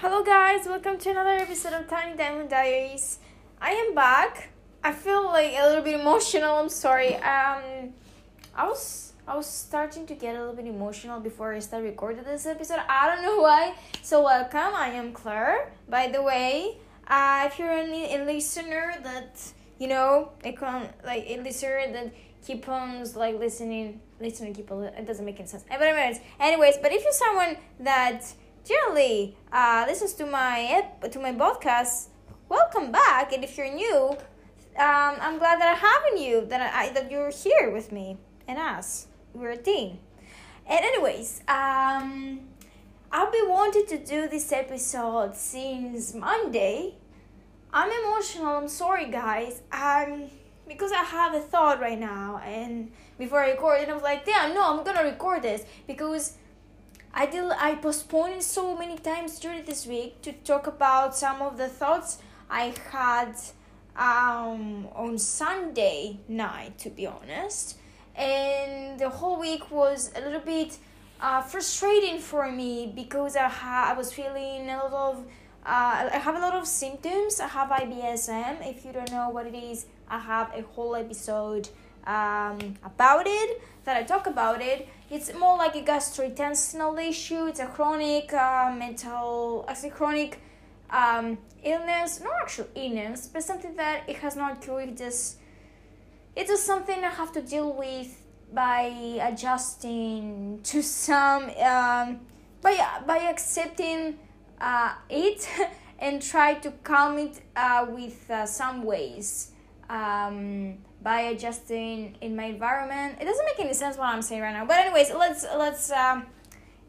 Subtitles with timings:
[0.00, 3.18] Hello, guys, welcome to another episode of Tiny Diamond Diaries.
[3.58, 4.50] I am back.
[4.84, 6.56] I feel like a little bit emotional.
[6.56, 7.14] I'm sorry.
[7.14, 7.94] Um,
[8.54, 12.24] I was I was starting to get a little bit emotional before I started recording
[12.24, 12.80] this episode.
[12.86, 13.74] I don't know why.
[14.02, 14.74] So welcome.
[14.74, 15.72] I am Claire.
[15.88, 16.76] By the way,
[17.08, 19.40] uh, if you're a, a listener that
[19.78, 22.12] you know, a con like a listener that
[22.46, 24.84] keep on like listening, listening keep on.
[24.84, 25.64] It doesn't make any sense.
[25.66, 28.26] But anyways, anyways, but if you're someone that
[28.66, 32.08] generally uh, listens to my to my podcast,
[32.48, 33.32] welcome back.
[33.32, 34.10] And if you're new,
[34.76, 38.18] um, I'm glad that I have you that I that you're here with me
[38.48, 39.06] and us.
[39.32, 39.98] We're a team.
[40.66, 42.40] And anyways, um,
[43.12, 46.96] I've been wanting to do this episode since Monday.
[47.72, 48.56] I'm emotional.
[48.56, 49.62] I'm sorry, guys.
[49.70, 50.24] Um,
[50.66, 54.26] because I have a thought right now, and before I record, and I was like,
[54.26, 56.32] damn, no, I'm gonna record this because
[57.18, 57.50] I did.
[57.50, 62.18] I postponed so many times during this week to talk about some of the thoughts
[62.50, 63.34] I had
[63.96, 67.78] um, on Sunday night, to be honest,
[68.14, 70.76] and the whole week was a little bit
[71.18, 75.24] uh, frustrating for me because I ha- I was feeling a lot of
[75.64, 77.40] uh, I have a lot of symptoms.
[77.40, 78.68] I have IBSM.
[78.68, 81.70] If you don't know what it is, I have a whole episode
[82.06, 84.88] um, about it that I talk about it.
[85.10, 87.46] It's more like a gastrointestinal issue.
[87.46, 90.40] It's a chronic uh, mental, as a chronic
[90.90, 94.96] um, illness, not actual illness, but something that it has not cured.
[94.96, 95.38] Just
[96.34, 102.20] it's just something I have to deal with by adjusting to some um,
[102.60, 104.18] by by accepting
[104.60, 105.48] uh, it
[105.98, 109.52] and try to calm it uh, with uh, some ways
[109.88, 113.16] um, by adjusting in my environment.
[113.20, 116.26] It doesn't make any sense what I'm saying right now, but anyways, let's let's um,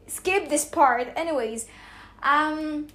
[0.08, 1.06] skip this part.
[1.14, 1.66] Anyways,
[2.20, 2.88] um,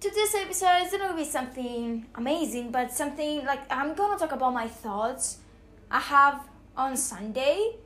[0.00, 4.66] today's episode is gonna be something amazing, but something like I'm gonna talk about my
[4.66, 5.40] thoughts
[5.90, 7.76] I have on Sunday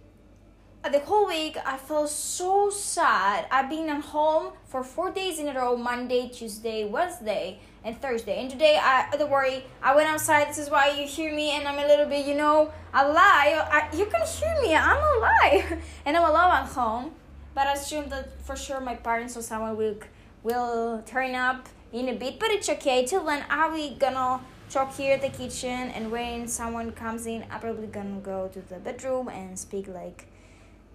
[0.93, 3.47] the whole week I felt so sad.
[3.51, 8.41] I've been at home for four days in a row Monday, Tuesday, Wednesday, and Thursday.
[8.41, 10.49] And today, I don't worry, I went outside.
[10.49, 13.69] This is why you hear me, and I'm a little bit, you know, alive.
[13.71, 15.79] I, you can hear me, I'm alive.
[16.07, 17.13] and I'm alone at home.
[17.55, 19.97] But I assume that for sure my parents or someone will,
[20.43, 22.41] will turn up in a bit.
[22.41, 23.07] But it's okay.
[23.07, 24.41] Till then, are we gonna
[24.71, 25.91] talk here at the kitchen?
[25.95, 30.27] And when someone comes in, I'm probably gonna go to the bedroom and speak like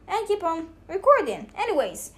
[0.09, 1.49] and keep on recording.
[1.55, 2.11] Anyways,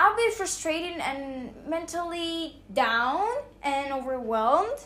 [0.00, 3.26] I've been frustrated and mentally down
[3.64, 4.78] and overwhelmed.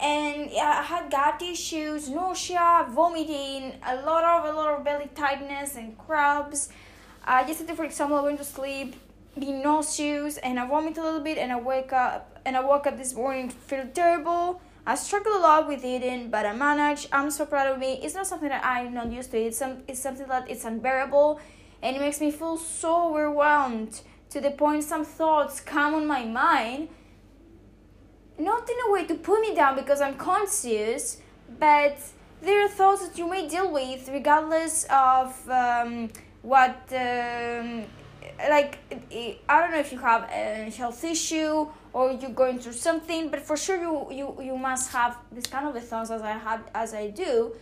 [0.00, 5.76] And I had gut issues, nausea, vomiting, a lot of a lot of belly tightness
[5.76, 6.68] and cramps.
[7.24, 8.96] Uh, yesterday, for example, I went to sleep,
[9.38, 12.88] being nauseous, and I vomit a little bit, and I wake up, and I woke
[12.88, 14.60] up this morning feeling terrible.
[14.84, 17.08] I struggle a lot with eating, but I manage.
[17.12, 18.00] I'm so proud of me.
[18.02, 19.38] It's not something that I'm not used to.
[19.38, 21.40] It's some it's something that it's unbearable
[21.82, 24.00] and it makes me feel so overwhelmed
[24.36, 26.88] to the point some thoughts come on my mind.
[28.38, 31.22] Not in a way to put me down because I'm conscious,
[31.58, 31.96] but
[32.42, 36.10] there are thoughts that you may deal with regardless of um,
[36.42, 37.86] what um,
[38.54, 38.72] like
[39.50, 43.40] I don't know if you have a health issue or you're going through something, but
[43.40, 46.92] for sure you you, you must have this kind of thoughts as I have as
[46.92, 47.56] I do.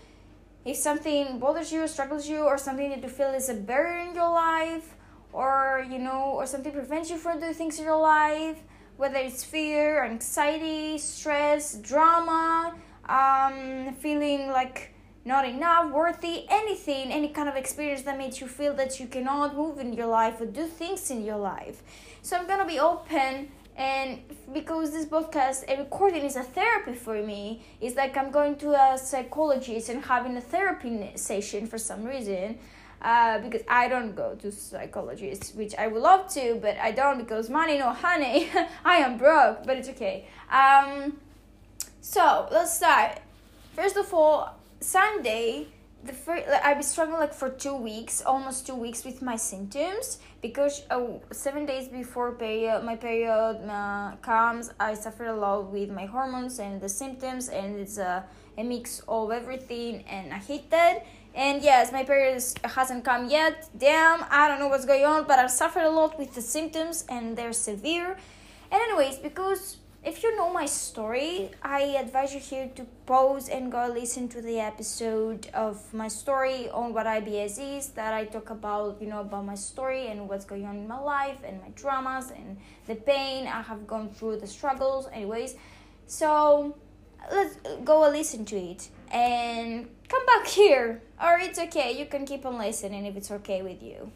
[0.64, 4.14] If something bothers you, struggles you, or something that you feel is a barrier in
[4.14, 4.93] your life,
[5.34, 8.58] or you know, or something prevents you from doing things in your life,
[8.96, 12.72] whether it's fear, anxiety, stress, drama,
[13.08, 18.74] um, feeling like not enough, worthy, anything, any kind of experience that makes you feel
[18.74, 21.82] that you cannot move in your life or do things in your life.
[22.22, 24.20] So I'm gonna be open and
[24.52, 28.70] because this podcast a recording is a therapy for me it's like i'm going to
[28.70, 32.56] a psychologist and having a therapy session for some reason
[33.04, 37.18] uh, because i don't go to psychologists which i would love to but i don't
[37.18, 38.50] because money no honey
[38.84, 41.16] i am broke but it's okay um,
[42.00, 43.20] so let's start
[43.76, 45.66] first of all Sunday,
[46.04, 50.18] the first I've been struggling like for two weeks, almost two weeks with my symptoms
[50.42, 51.00] because uh,
[51.32, 56.58] seven days before period, my period uh, comes, I suffer a lot with my hormones
[56.58, 58.26] and the symptoms, and it's a,
[58.58, 61.06] a mix of everything, and I hate that.
[61.34, 63.68] And yes, my period hasn't come yet.
[63.76, 67.04] Damn, I don't know what's going on, but I've suffered a lot with the symptoms,
[67.08, 68.16] and they're severe.
[68.70, 73.72] And anyways, because if you know my story, I advise you here to pause and
[73.72, 78.50] go listen to the episode of my story on what IBS is that I talk
[78.50, 81.70] about, you know, about my story and what's going on in my life and my
[81.74, 85.56] dramas and the pain I have gone through, the struggles, anyways.
[86.06, 86.76] So
[87.32, 91.98] let's go listen to it and come back here, or it's okay.
[91.98, 94.10] You can keep on listening if it's okay with you.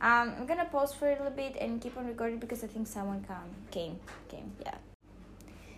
[0.00, 2.88] Um, I'm gonna pause for a little bit and keep on recording because I think
[2.88, 4.74] someone come came came yeah.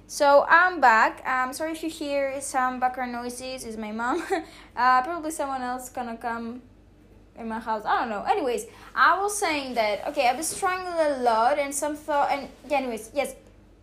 [0.06, 1.22] So I'm back.
[1.26, 3.64] I'm sorry if you hear some background noises.
[3.64, 4.22] It's my mom.
[4.76, 6.62] uh, probably someone else gonna come
[7.38, 7.84] in my house.
[7.84, 8.22] I don't know.
[8.22, 12.48] Anyways, I was saying that okay, I was struggling a lot and some thought and
[12.70, 13.34] anyways, yes.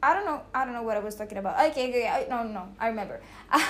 [0.03, 0.41] I don't know.
[0.53, 1.59] I don't know what I was talking about.
[1.71, 2.07] Okay, okay.
[2.07, 2.67] I, no, no.
[2.79, 3.21] I remember.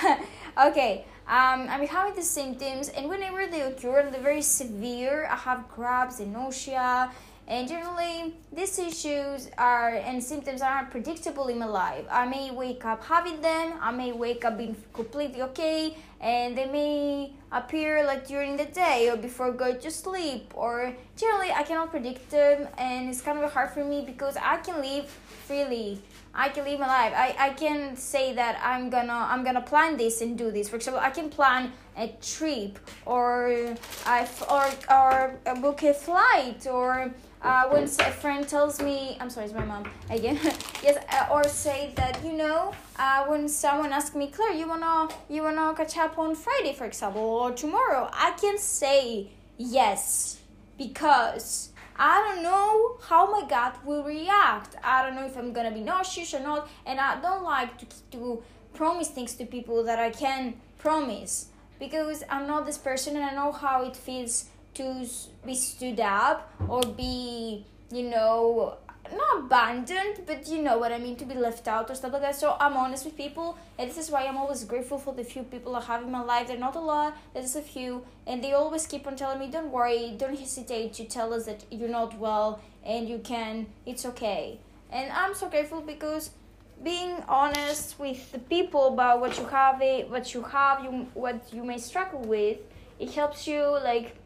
[0.66, 1.04] okay.
[1.26, 5.28] Um, I'm having the symptoms, and whenever they occur, they're very severe.
[5.30, 7.10] I have cramps and nausea
[7.48, 12.06] and generally, these issues are and symptoms are unpredictable in my life.
[12.10, 16.66] I may wake up having them, I may wake up being completely okay, and they
[16.66, 20.52] may appear like during the day or before going to sleep.
[20.54, 24.58] Or generally, I cannot predict them, and it's kind of hard for me because I
[24.58, 25.10] can live
[25.46, 26.00] freely.
[26.34, 27.12] I can live my life.
[27.14, 30.68] I, I can say that I'm gonna I'm gonna plan this and do this.
[30.68, 33.76] For example, I can plan a trip or
[34.06, 37.12] I or or book a flight or
[37.42, 40.38] uh, when a friend tells me, I'm sorry, it's my mom again.
[40.82, 45.12] yes, uh, or say that you know, uh, when someone asks me, Claire, you wanna
[45.28, 49.28] you wanna catch up on Friday, for example, or tomorrow, I can say
[49.58, 50.40] yes
[50.78, 54.76] because I don't know how my gut will react.
[54.82, 57.86] I don't know if I'm gonna be nauseous or not, and I don't like to
[58.12, 58.42] to
[58.74, 61.46] promise things to people that I can promise
[61.78, 65.06] because I'm not this person and I know how it feels to
[65.44, 68.78] be stood up or be you know
[69.16, 72.22] not abandoned but you know what i mean to be left out or stuff like
[72.22, 72.36] that.
[72.36, 75.42] So i'm honest with people and this is why i'm always grateful for the few
[75.42, 76.48] people i have in my life.
[76.48, 79.70] They're not a lot there's a few and they always keep on telling me don't
[79.70, 84.58] worry don't hesitate to tell us that you're not well and you can it's okay.
[84.90, 86.30] And i'm so grateful because
[86.82, 89.80] being honest with the people about what you have
[90.10, 92.58] what you have you what you may struggle with
[92.98, 94.16] it helps you like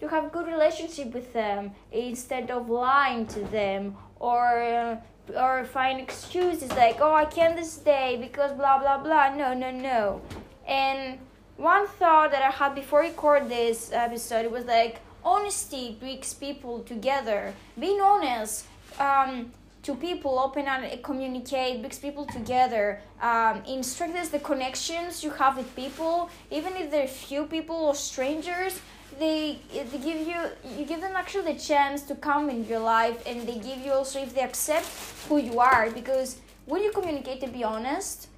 [0.00, 5.00] to have good relationship with them instead of lying to them or
[5.36, 9.34] or find excuses like oh I can't this day because blah blah blah.
[9.34, 10.20] No no no.
[10.66, 11.18] And
[11.56, 16.80] one thought that I had before I record this episode was like honesty brings people
[16.80, 17.54] together.
[17.78, 18.66] Being honest
[19.00, 19.52] um,
[19.82, 23.00] to people, open and communicate, brings people together.
[23.20, 28.80] Um, strengthens the connections you have with people, even if they're few people or strangers
[29.18, 30.40] they they give you
[30.76, 33.92] you give them actually the chance to come in your life and they give you
[33.92, 34.86] also if they accept
[35.28, 36.36] who you are because
[36.66, 38.28] when you communicate to be honest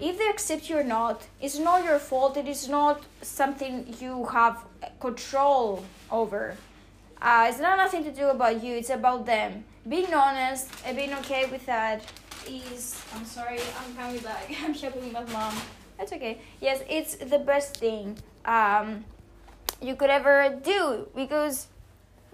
[0.00, 2.36] if they accept you or not it's not your fault.
[2.36, 4.64] It is not something you have
[5.00, 6.56] control over.
[7.20, 8.76] Uh, it's not nothing to do about you.
[8.76, 9.64] It's about them.
[9.88, 12.02] Being honest and being okay with that
[12.48, 14.50] is i'm sorry i'm coming back.
[14.64, 15.54] I'm helping my mom.
[15.96, 16.38] That's okay.
[16.60, 18.18] Yes it's the best thing.
[18.44, 19.04] Um,
[19.80, 21.68] you could ever do because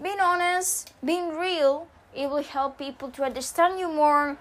[0.01, 4.37] being honest, being real, it will help people to understand you more.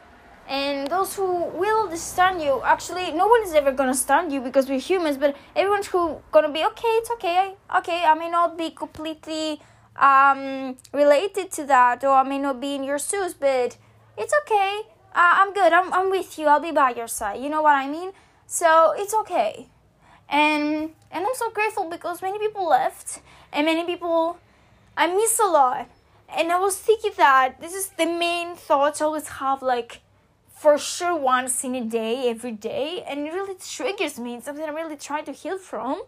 [0.47, 4.69] And those who will understand you, actually, no one is ever gonna understand you because
[4.69, 5.17] we're humans.
[5.17, 6.95] But everyone's who gonna be okay.
[7.01, 7.55] It's okay.
[7.79, 9.61] Okay, I may not be completely
[9.97, 13.79] um, related to that, or I may not be in your shoes, but
[14.19, 14.83] it's okay.
[15.15, 15.73] Uh, I'm good.
[15.73, 16.47] I'm I'm with you.
[16.47, 17.41] I'll be by your side.
[17.41, 18.13] You know what I mean?
[18.47, 19.69] So it's okay
[20.29, 23.21] and and I'm so grateful because many people left
[23.53, 24.39] and many people
[24.97, 25.89] I miss a lot.
[26.37, 30.01] And I was thinking that this is the main thoughts I always have like
[30.55, 34.35] for sure once in a day, every day, and it really triggers me.
[34.35, 36.03] It's something I'm really trying to heal from.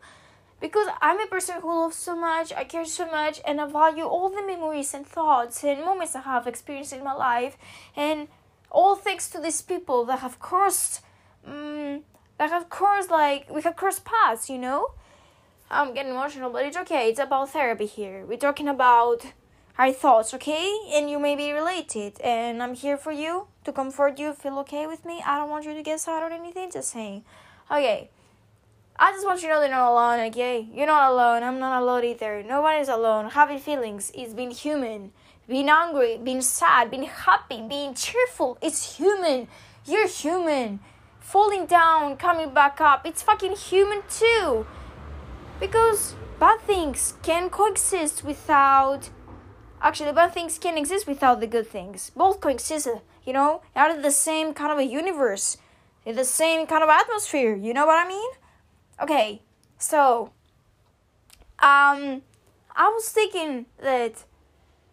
[0.59, 4.05] Because I'm a person who loves so much, I care so much, and I value
[4.05, 7.59] all the memories and thoughts and moments I have experienced in my life.
[7.95, 8.29] And
[8.71, 11.03] all thanks to these people that have crossed
[11.47, 12.03] um,
[12.39, 14.93] like of course like we have cross paths you know
[15.71, 19.33] i'm getting emotional but it's okay it's about therapy here we're talking about
[19.79, 24.19] our thoughts okay and you may be related and i'm here for you to comfort
[24.19, 26.91] you feel okay with me i don't want you to get sad or anything just
[26.91, 27.25] saying
[27.71, 28.11] okay
[28.99, 30.67] I just want you to know they're not alone, okay?
[30.73, 31.43] You're not alone.
[31.43, 32.43] I'm not alone either.
[32.43, 33.29] Nobody's alone.
[33.29, 35.13] Having feelings is being human.
[35.47, 38.57] Being angry, being sad, being happy, being cheerful.
[38.63, 39.49] It's human.
[39.85, 40.81] You're human
[41.27, 43.05] falling down, coming back up.
[43.05, 44.65] It's fucking human too.
[45.59, 49.11] Because bad things can coexist without.
[49.83, 52.11] Actually, bad things can exist without the good things.
[52.15, 52.89] Both coexist.
[53.25, 55.59] you know, out of the same kind of a universe,
[56.05, 57.57] in the same kind of atmosphere.
[57.57, 58.31] You know what I mean?
[59.03, 59.43] Okay,
[59.79, 60.31] so
[61.59, 62.23] um,
[62.75, 64.25] I was thinking that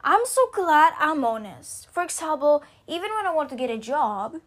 [0.04, 1.88] I'm so glad I'm honest.
[1.92, 4.38] For example, even when I want to get a job,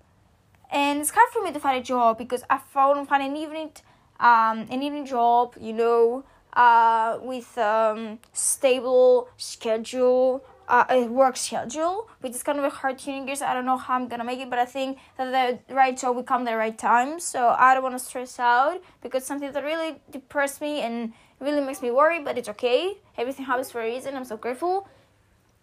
[0.70, 3.73] and it's hard for me to find a job because I found find an evening
[4.20, 12.08] um an evening job, you know, uh with um stable schedule uh, a work schedule,
[12.20, 13.42] which is kind of a hard tuning gears.
[13.42, 16.16] I don't know how I'm gonna make it, but I think that the right job
[16.16, 17.20] will come the right time.
[17.20, 21.61] So I don't want to stress out because something that really depressed me and really
[21.61, 22.96] makes me worry, but it's okay.
[23.16, 24.16] Everything happens for a reason.
[24.16, 24.88] I'm so grateful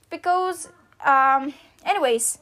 [0.10, 0.70] because,
[1.06, 1.54] um,
[1.86, 2.40] anyways,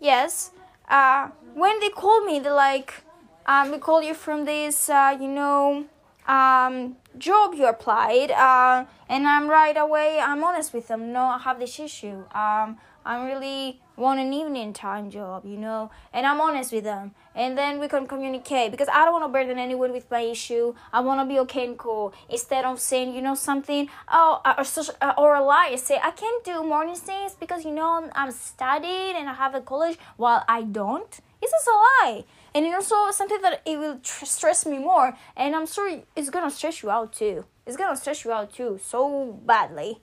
[0.00, 0.50] yes.
[0.88, 3.04] Uh, when they called me, they're like,
[3.46, 5.84] um, we call you from this, uh, you know,
[6.26, 10.18] um, job you applied, uh, and I'm right away.
[10.20, 11.12] I'm honest with them.
[11.12, 12.24] No, I have this issue.
[12.34, 17.14] Um, I really want an evening time job, you know, and I'm honest with them.
[17.34, 20.74] And then we can communicate because I don't want to burden anyone with my issue.
[20.92, 25.14] I want to be okay and cool instead of saying, you know, something, oh, or,
[25.18, 25.74] or a lie.
[25.76, 29.60] Say I can't do morning things because you know I'm studying and I have a
[29.60, 31.12] college while I don't.
[31.42, 32.24] It's just a lie
[32.54, 36.30] and it's also something that it will tr- stress me more and i'm sure it's
[36.30, 39.98] gonna stress you out too it's gonna stress you out too so badly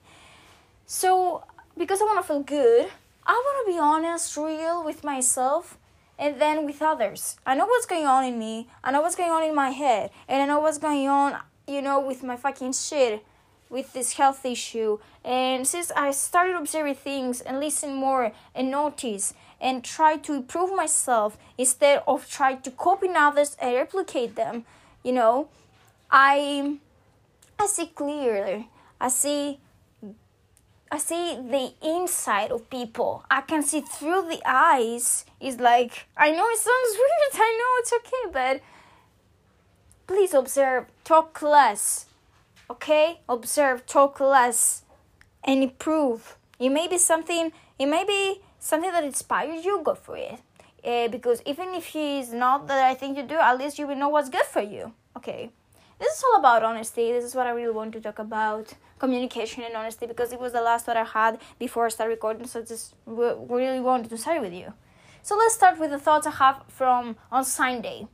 [0.86, 1.42] so
[1.76, 2.88] because i want to feel good
[3.26, 5.78] i want to be honest real with myself
[6.18, 7.36] and then with others.
[7.46, 8.68] I know what's going on in me.
[8.84, 10.10] I know what's going on in my head.
[10.28, 13.24] And i know what's going on you know with my fucking shit
[13.70, 14.98] with this health issue.
[15.24, 20.74] And since i started observing things and listen more and notice and try to improve
[20.74, 24.64] myself instead of try to copy others and replicate them
[25.04, 25.48] you know
[26.10, 26.76] i
[27.58, 28.68] i see clearly.
[29.00, 29.58] I see
[30.92, 36.30] i see the inside of people i can see through the eyes it's like i
[36.30, 38.60] know it sounds weird i know it's okay but
[40.06, 42.06] please observe talk less
[42.70, 44.84] okay observe talk less
[45.42, 50.16] and improve it may be something it may be something that inspires you, go for
[50.16, 50.38] it.
[50.84, 53.96] Uh, because even if he's not the right thing to do, at least you will
[53.96, 54.92] know what's good for you.
[55.16, 55.50] Okay.
[55.98, 57.12] This is all about honesty.
[57.12, 60.52] This is what I really want to talk about communication and honesty because it was
[60.52, 62.46] the last that I had before I started recording.
[62.46, 64.68] So just really wanted to share with you.
[65.22, 68.06] So let's start with the thoughts I have from on Sunday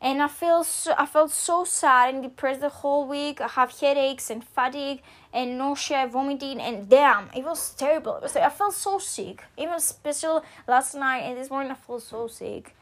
[0.00, 3.40] and I feel so, I felt so sad and depressed the whole week.
[3.40, 5.00] I have headaches and fatigue
[5.32, 8.16] and nausea, vomiting, and damn, it was terrible.
[8.16, 9.42] It was, I felt so sick.
[9.56, 12.74] Even special last night and this morning, I felt so sick.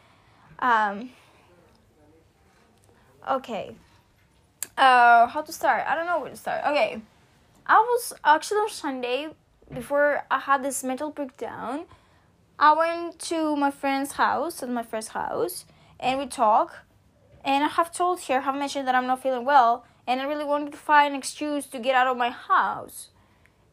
[0.59, 1.11] Um.
[3.31, 3.77] Okay.
[4.77, 5.85] Uh, how to start?
[5.87, 6.65] I don't know where to start.
[6.67, 7.01] Okay,
[7.67, 9.29] I was actually on Sunday
[9.73, 11.87] before I had this mental breakdown.
[12.59, 15.65] I went to my friend's house, at my friend's house,
[15.99, 16.77] and we talked
[17.45, 20.25] and I have told her, I have mentioned that I'm not feeling well, and I
[20.25, 23.09] really wanted to find an excuse to get out of my house.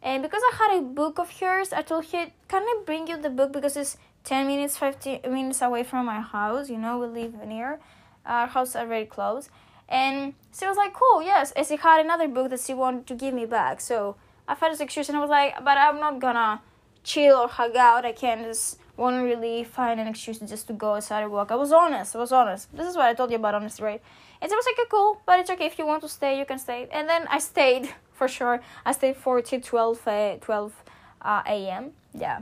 [0.03, 3.17] And because I had a book of hers, I told her, Can I bring you
[3.17, 3.53] the book?
[3.53, 6.69] Because it's 10 minutes, 15 minutes away from my house.
[6.69, 7.79] You know, we live near.
[8.25, 9.50] Our house are very close.
[9.91, 11.51] And she was like, Cool, yes.
[11.51, 13.81] And she had another book that she wanted to give me back.
[13.81, 14.15] So
[14.48, 16.62] I found this excuse and I was like, But I'm not gonna
[17.03, 18.05] chill or hug out.
[18.05, 21.51] I can't just won't really find an excuse just to go outside and walk.
[21.51, 22.15] I was honest.
[22.15, 22.75] I was honest.
[22.75, 24.01] This is what I told you about honesty, right?
[24.41, 25.65] And it was like, okay, cool, but it's okay.
[25.65, 26.88] If you want to stay, you can stay.
[26.91, 28.62] And then I stayed for sure.
[28.86, 30.74] I stayed for till 12, uh, 12
[31.21, 31.91] uh, a.m.
[32.13, 32.41] Yeah,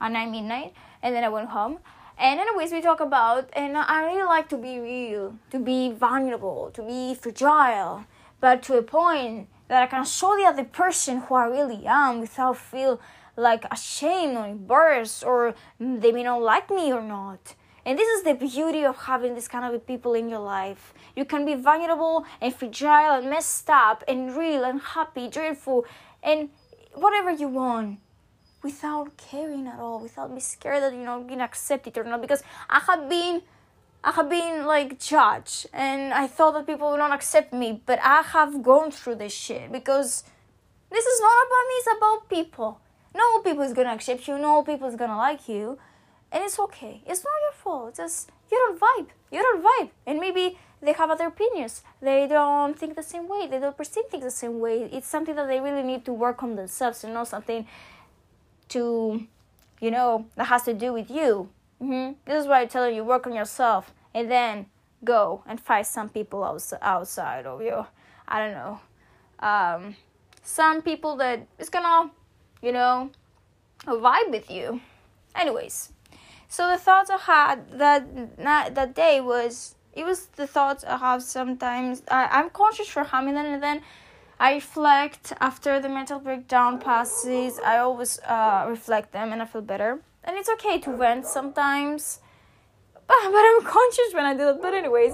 [0.00, 0.74] at 9 midnight.
[1.02, 1.78] And then I went home.
[2.20, 6.70] And anyways, we talk about, and I really like to be real, to be vulnerable,
[6.74, 8.04] to be fragile,
[8.40, 12.20] but to a point that I can show the other person who I really am
[12.20, 13.00] without feel
[13.36, 17.54] like ashamed or embarrassed or they may not like me or not.
[17.86, 20.92] And this is the beauty of having this kind of people in your life.
[21.16, 25.86] You can be vulnerable and fragile and messed up and real and happy, joyful,
[26.22, 26.50] and
[26.92, 27.98] whatever you want
[28.62, 32.20] without caring at all, without being scared that you're not being accepted or not.
[32.20, 33.42] Because I have been
[34.02, 37.98] I have been like judged and I thought that people would not accept me, but
[38.02, 40.24] I have gone through this shit because
[40.90, 42.80] this is not about me, it's about people.
[43.14, 45.78] No people is gonna accept you, no people is gonna like you,
[46.32, 47.02] and it's okay.
[47.06, 47.88] It's not your fault.
[47.90, 49.08] It's just you don't vibe.
[49.30, 51.82] You don't vibe, and maybe they have other opinions.
[52.00, 53.48] They don't think the same way.
[53.48, 54.88] They don't perceive things the same way.
[54.90, 57.66] It's something that they really need to work on themselves, and not something
[58.70, 59.26] to,
[59.80, 61.50] you know, that has to do with you.
[61.80, 62.12] Mm-hmm.
[62.24, 64.66] This is why I tell you, work on yourself, and then
[65.04, 67.86] go and find some people outs- outside of you.
[68.28, 68.80] I don't know.
[69.38, 69.96] Um,
[70.42, 72.10] some people that is gonna
[72.62, 73.10] you know,
[73.86, 74.80] vibe with you.
[75.34, 75.92] Anyways,
[76.48, 80.96] So the thoughts I had that night, that day was it was the thoughts I
[80.96, 82.02] have sometimes.
[82.10, 83.82] I, I'm conscious for many, and then
[84.40, 87.60] I reflect after the mental breakdown passes.
[87.60, 90.00] I always uh, reflect them, and I feel better.
[90.24, 92.20] And it's okay to vent sometimes,
[93.06, 94.62] but, but I'm conscious when I do it.
[94.62, 95.12] But anyways,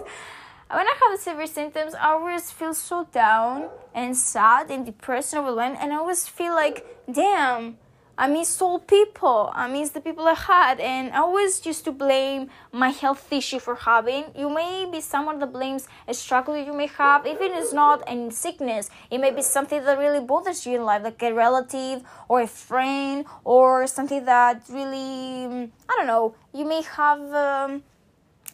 [0.70, 5.34] when I have the severe symptoms, I always feel so down and sad and depressed
[5.34, 7.78] and overwhelmed, and I always feel like, damn
[8.18, 9.50] I miss old people.
[9.54, 13.58] I miss the people I had, and I always used to blame my health issue
[13.58, 14.24] for having.
[14.34, 18.08] You may be someone that blames a struggle you may have, even if it's not
[18.08, 18.88] a sickness.
[19.10, 22.46] It may be something that really bothers you in life, like a relative or a
[22.46, 26.34] friend or something that really, I don't know.
[26.54, 27.20] You may have.
[27.20, 27.82] Um,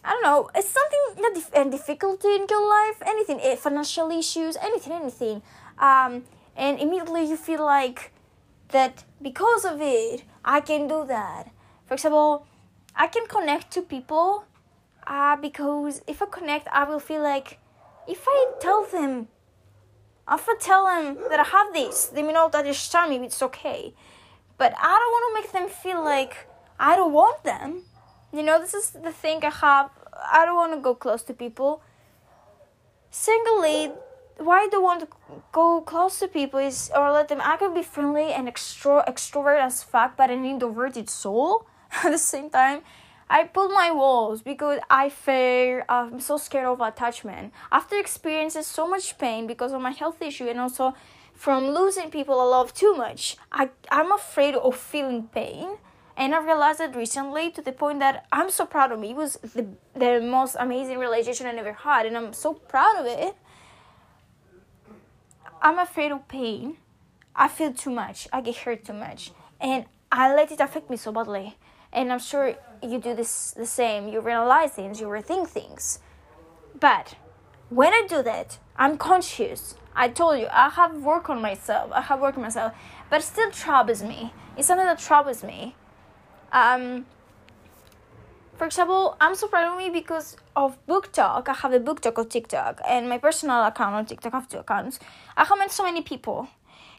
[0.05, 4.11] I don't know, it's something that dif- a difficulty in your life, anything, eh, financial
[4.11, 5.41] issues, anything, anything.
[5.79, 6.23] Um,
[6.57, 8.11] and immediately you feel like
[8.73, 11.49] that because of it, I can do that.
[11.85, 12.45] For example,
[12.95, 14.45] I can connect to people
[15.07, 17.59] uh, because if I connect, I will feel like
[18.07, 19.29] if I tell them,
[20.29, 23.93] if I tell them that I have this, they may not understand me, it's okay.
[24.57, 26.47] But I don't want to make them feel like
[26.79, 27.83] I don't want them.
[28.31, 29.89] You know, this is the thing I have.
[30.31, 31.81] I don't want to go close to people.
[33.09, 33.91] Secondly,
[34.37, 35.07] why I don't want to
[35.51, 39.59] go close to people is or let them I can be friendly and extro extrovert
[39.59, 41.65] as fuck but an introverted soul
[42.03, 42.81] at the same time.
[43.29, 47.53] I put my walls because I fear I'm so scared of attachment.
[47.71, 50.93] After experiencing so much pain because of my health issue and also
[51.33, 55.77] from losing people I love too much, I I'm afraid of feeling pain.
[56.15, 59.11] And I realized it recently to the point that I'm so proud of me.
[59.11, 63.07] It was the, the most amazing relationship I ever had, and I'm so proud of
[63.07, 63.35] it
[65.63, 66.75] I'm afraid of pain.
[67.33, 68.27] I feel too much.
[68.33, 69.31] I get hurt too much.
[69.61, 71.57] And I let it affect me so badly.
[71.93, 74.09] And I'm sure you do this the same.
[74.09, 75.99] You realize things, you rethink things.
[76.77, 77.15] But
[77.69, 79.75] when I do that, I'm conscious.
[79.95, 81.91] I told you, I have work on myself.
[81.93, 82.73] I have work on myself.
[83.09, 84.33] But still troubles me.
[84.57, 85.75] It's something that troubles me.
[86.51, 87.05] Um,
[88.55, 91.47] for example, I'm so proud of me because of BookTok.
[91.47, 94.33] I have a BookTok on TikTok and my personal account on TikTok.
[94.33, 94.99] I have two accounts.
[95.35, 96.47] I comment so many people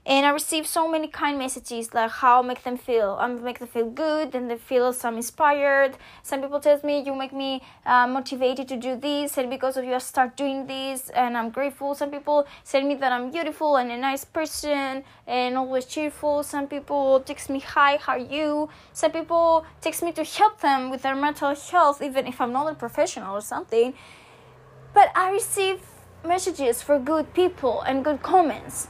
[0.06, 3.16] and I receive so many kind messages like how make them feel.
[3.18, 5.96] I make them feel good and they feel some inspired.
[6.22, 9.84] Some people tell me you make me uh, motivated to do this and because of
[9.84, 11.94] you I start doing this and I'm grateful.
[11.94, 16.42] Some people tell me that I'm beautiful and a nice person and always cheerful.
[16.42, 18.68] Some people text me hi, how are you?
[18.92, 22.70] Some people text me to help them with their mental health even if I'm not
[22.70, 23.94] a professional or something.
[24.92, 25.80] But I receive
[26.26, 28.88] messages for good people and good comments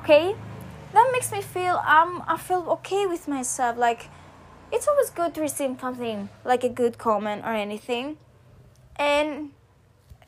[0.00, 0.34] okay
[0.92, 4.08] that makes me feel um i feel okay with myself like
[4.72, 8.16] it's always good to receive something like a good comment or anything.
[8.96, 9.50] And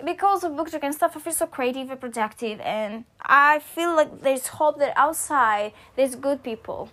[0.05, 4.23] because of BookTok and stuff i feel so creative and productive and i feel like
[4.23, 6.91] there's hope that outside there's good people.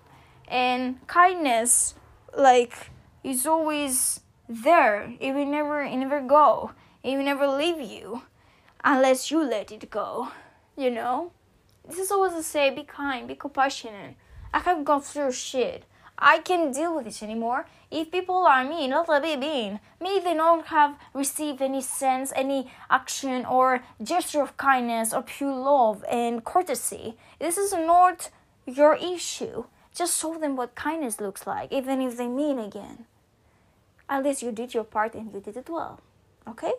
[0.47, 1.95] And kindness
[2.37, 2.91] like
[3.23, 6.71] is always there it will never it never go
[7.03, 8.23] it will never leave you
[8.83, 10.29] unless you let it go
[10.75, 11.31] you know
[11.89, 14.15] this is always to say be kind, be compassionate.
[14.53, 15.85] I have gone through shit.
[16.17, 17.65] I can't deal with this anymore.
[17.89, 19.79] If people are mean, not let it be.
[20.01, 25.55] Maybe they don't have received any sense, any action or gesture of kindness or pure
[25.55, 27.17] love and courtesy.
[27.39, 28.29] This is not
[28.65, 29.63] your issue.
[29.95, 33.05] Just show them what kindness looks like, even if they mean again.
[34.09, 36.01] At least you did your part and you did it well.
[36.47, 36.73] Okay?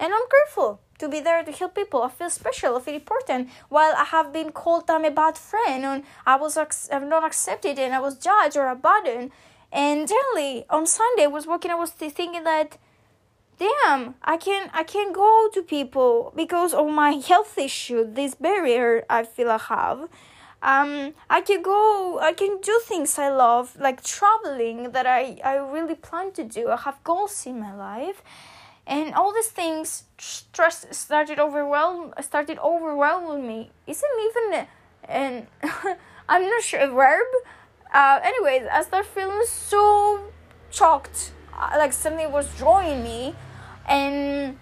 [0.00, 2.02] And I'm grateful to be there to help people.
[2.02, 2.76] I feel special.
[2.76, 3.50] I feel important.
[3.68, 6.56] While I have been called I'm a bad friend and I was
[6.90, 9.30] I'm not accepted and I was judged or abandoned.
[9.70, 11.70] And generally on Sunday I was working.
[11.70, 12.78] I was thinking that,
[13.58, 18.02] damn, I can I can't go to people because of my health issue.
[18.10, 20.08] This barrier I feel I have.
[20.62, 22.18] Um, I can go.
[22.20, 26.68] I can do things I love, like traveling that I I really plan to do.
[26.70, 28.22] I have goals in my life
[28.90, 33.70] and all these things stress started overwhelm started overwhelming me.
[33.86, 34.66] Isn't even
[35.04, 35.46] and
[36.28, 37.26] i'm not sure a verb?
[37.94, 40.32] Uh, anyways i start feeling so
[40.70, 41.32] shocked.
[41.56, 43.34] Uh, like something was drawing me.
[43.86, 44.58] And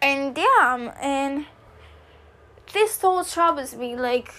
[0.00, 1.46] and damn and
[2.72, 3.94] this thought troubles me.
[3.94, 4.32] Like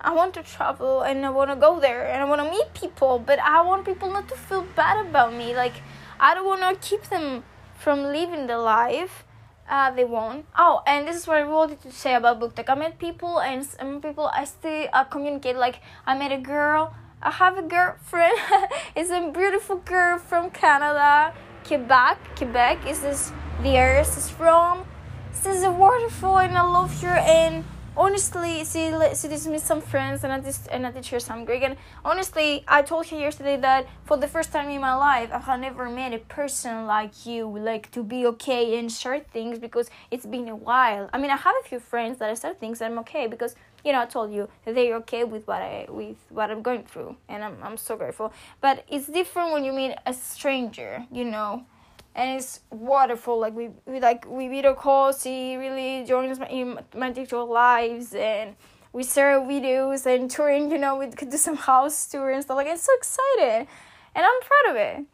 [0.00, 2.72] I want to travel and I want to go there and I want to meet
[2.72, 5.54] people, but I want people not to feel bad about me.
[5.54, 5.74] Like,
[6.18, 7.44] I don't want to keep them
[7.80, 9.24] from living the life
[9.68, 10.46] uh, they want.
[10.56, 12.68] Oh, and this is what I wanted to say about BookTok.
[12.68, 15.56] I met people, and some people I still uh, communicate.
[15.56, 18.38] Like I met a girl I have a girlfriend.
[18.96, 21.34] it's a beautiful girl from Canada,
[21.66, 22.16] Quebec.
[22.34, 23.30] Quebec is this
[23.62, 24.84] the area is from.
[25.30, 27.18] This is a wonderful, and I love her.
[27.18, 27.64] And
[28.00, 31.62] honestly, she did me some friends, and I just and I share some Greek.
[31.62, 35.38] And honestly, I told her yesterday that for the first time in my life, I
[35.38, 39.90] have never met a person like you, like to be okay and share things because
[40.10, 41.10] it's been a while.
[41.12, 43.54] I mean, I have a few friends that I start things and I'm okay because
[43.84, 47.16] you know I told you they're okay with what I with what I'm going through,
[47.28, 48.32] and I'm I'm so grateful.
[48.62, 51.66] But it's different when you meet a stranger, you know
[52.14, 53.38] and it's wonderful.
[53.38, 55.22] Like we, we like we video calls.
[55.22, 58.56] She really joins my in my digital lives, and
[58.92, 60.70] we share videos and touring.
[60.70, 62.56] You know, we could do some house tour and stuff.
[62.56, 63.66] Like it's so excited,
[64.14, 65.04] and I'm proud of it.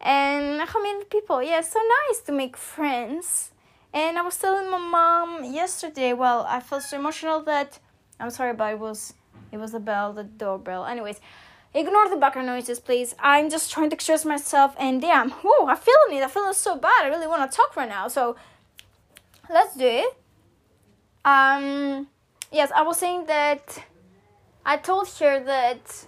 [0.00, 1.42] And how many people?
[1.42, 3.52] Yeah, so nice to make friends.
[3.94, 6.12] And I was telling my mom yesterday.
[6.12, 7.78] Well, I felt so emotional that
[8.20, 9.14] I'm sorry, but it was
[9.52, 10.84] it was the bell, the doorbell.
[10.84, 11.20] Anyways,
[11.76, 13.14] Ignore the background noises, please.
[13.18, 16.22] I'm just trying to express myself, and damn, whoa, I'm feeling it.
[16.22, 17.04] I'm feeling so bad.
[17.04, 18.08] I really want to talk right now.
[18.08, 18.34] So
[19.50, 20.16] let's do it.
[21.22, 22.08] Um,
[22.50, 23.84] yes, I was saying that
[24.64, 26.06] I told her that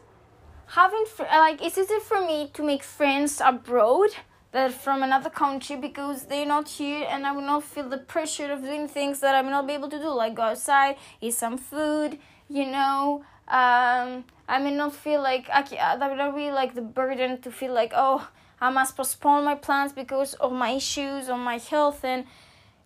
[0.69, 4.11] having like it's easy for me to make friends abroad
[4.53, 8.51] that from another country because they're not here and I will not feel the pressure
[8.51, 11.35] of doing things that I will not be able to do, like go outside, eat
[11.35, 16.81] some food, you know, um, I may not feel like I, would be like the
[16.81, 18.29] burden to feel like oh
[18.61, 22.25] I must postpone my plans because of my issues or my health and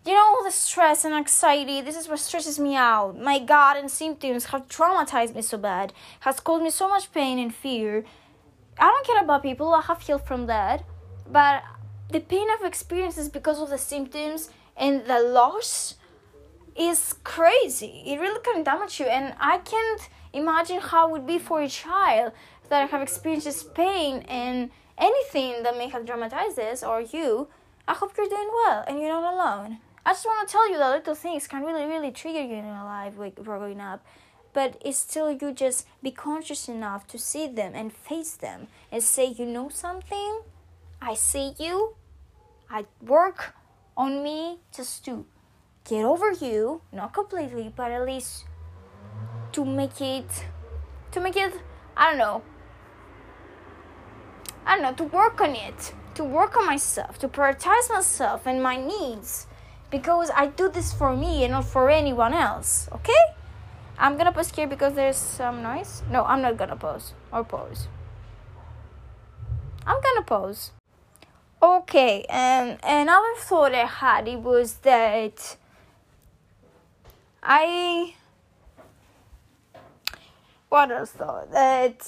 [0.04, 1.80] you know all the stress and anxiety.
[1.80, 3.16] This is what stresses me out.
[3.16, 7.38] My god and symptoms have traumatized me so bad has caused me so much pain
[7.38, 8.04] and fear.
[8.76, 10.84] I don't care about people i have healed from that.
[11.30, 11.62] But
[12.10, 15.94] the pain i've experienced is because of the symptoms and the loss
[16.74, 18.02] is crazy.
[18.06, 21.68] It really can damage you and i can't Imagine how it would be for a
[21.68, 22.32] child
[22.68, 27.48] that have experienced this pain and anything that may have dramatized this or you.
[27.86, 29.78] I hope you're doing well and you're not alone.
[30.06, 32.66] I just want to tell you that little things can really, really trigger you in
[32.66, 34.04] your life growing up.
[34.52, 39.02] But it's still you just be conscious enough to see them and face them and
[39.02, 40.42] say, you know something?
[41.00, 41.94] I see you.
[42.70, 43.54] I work
[43.96, 45.26] on me just to
[45.88, 48.44] get over you, not completely, but at least
[49.52, 50.46] to make it
[51.12, 51.54] to make it
[51.96, 52.42] I don't know.
[54.64, 58.62] I don't know to work on it to work on myself to prioritize myself and
[58.62, 59.46] my needs.
[59.90, 63.22] Because I do this for me and not for anyone else okay?
[63.98, 66.02] I'm gonna pause here because there's some noise.
[66.10, 67.88] No I'm not gonna pause or pause
[69.86, 70.72] I'm gonna pause
[71.62, 75.56] okay and another thought I had it was that
[77.42, 78.14] I
[80.72, 81.46] what else though?
[81.52, 82.00] That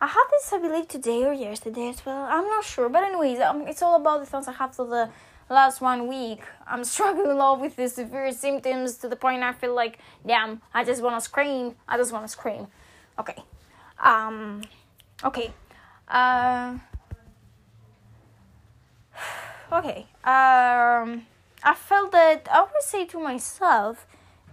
[0.00, 2.26] I had this, I believe, today or yesterday as well.
[2.28, 5.10] I'm not sure, but anyways, um, it's all about the thoughts I have for the
[5.48, 6.42] last one week.
[6.66, 10.60] I'm struggling a lot with the severe symptoms to the point I feel like, damn,
[10.74, 11.76] I just want to scream.
[11.86, 12.66] I just want to scream.
[13.16, 13.36] Okay.
[14.02, 14.62] Um.
[15.22, 15.52] Okay.
[16.08, 16.78] Uh.
[19.72, 20.06] Okay.
[20.24, 21.26] Um.
[21.62, 24.06] I felt that I would say to myself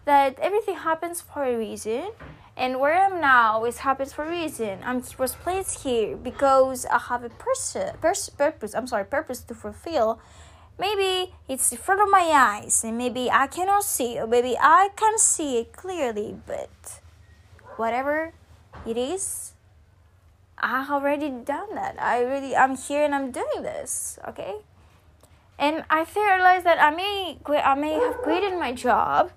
[0.06, 2.12] that everything happens for a reason
[2.58, 4.80] and where I am now is happens for a reason.
[4.84, 8.76] I'm was placed here because I have a pers- pers- purpose.
[8.76, 10.20] I'm sorry, purpose to fulfill.
[10.80, 14.90] Maybe it's in front of my eyes, and maybe I cannot see, or maybe I
[14.96, 16.36] can see it clearly.
[16.46, 17.02] But
[17.78, 18.34] whatever
[18.86, 19.54] it is,
[20.58, 22.02] I already done that.
[22.02, 24.18] I really, I'm here and I'm doing this.
[24.28, 24.56] Okay,
[25.62, 29.32] and I realized that I may, I may have quitted my job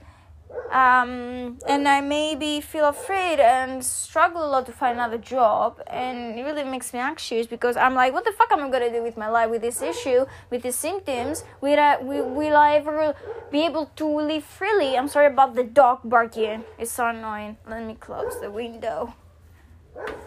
[0.70, 6.38] um, and I maybe feel afraid and struggle a lot to find another job, and
[6.38, 9.02] it really makes me anxious because I'm like, what the fuck am I gonna do
[9.02, 11.44] with my life with this issue, with these symptoms?
[11.60, 13.14] Will I, will, will I ever
[13.50, 14.96] be able to live freely?
[14.96, 17.56] I'm sorry about the dog barking, it's so annoying.
[17.68, 19.14] Let me close the window.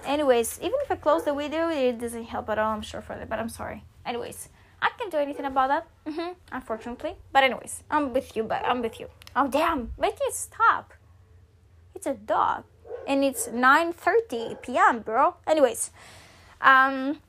[0.05, 3.15] Anyways, even if I close the window, it doesn't help at all, I'm sure for
[3.15, 3.83] that, but I'm sorry.
[4.05, 4.49] Anyways,
[4.81, 7.15] I can't do anything about that, mm-hmm, unfortunately.
[7.33, 9.09] But anyways, I'm with you, but I'm with you.
[9.39, 10.95] Oh damn, make it stop.
[11.93, 12.63] It's a dog.
[13.07, 15.35] And it's 9:30 p.m., bro.
[15.45, 15.91] Anyways,
[16.59, 17.21] um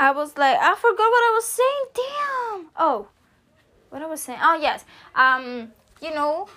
[0.00, 1.84] I was like I forgot what I was saying.
[1.92, 2.70] Damn.
[2.78, 3.08] Oh.
[3.90, 4.40] What I was saying.
[4.42, 4.86] Oh yes.
[5.14, 6.48] Um you know,